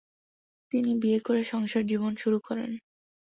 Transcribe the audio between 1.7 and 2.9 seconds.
জীবন শুরু করেন।